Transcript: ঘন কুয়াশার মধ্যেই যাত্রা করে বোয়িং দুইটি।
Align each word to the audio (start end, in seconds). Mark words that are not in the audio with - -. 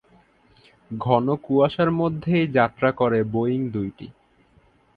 ঘন 0.91 1.25
কুয়াশার 1.35 1.89
মধ্যেই 1.91 2.45
যাত্রা 2.47 2.89
করে 2.91 3.19
বোয়িং 3.23 3.61
দুইটি। 3.69 4.07